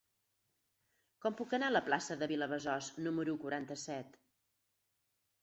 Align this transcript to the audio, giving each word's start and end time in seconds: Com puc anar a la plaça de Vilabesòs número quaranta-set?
Com 1.25 1.35
puc 1.41 1.53
anar 1.57 1.69
a 1.73 1.75
la 1.75 1.81
plaça 1.89 2.17
de 2.23 2.31
Vilabesòs 2.33 2.89
número 3.09 3.37
quaranta-set? 3.45 4.19